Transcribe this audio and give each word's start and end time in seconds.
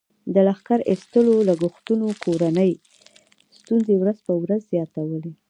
د 0.33 0.35
لښکر 0.47 0.79
ایستلو 0.91 1.33
لګښتونو 1.49 2.07
کورنۍ 2.23 2.71
ستونزې 3.59 3.93
ورځ 4.01 4.17
په 4.27 4.33
ورځ 4.41 4.61
زیاتولې. 4.71 5.31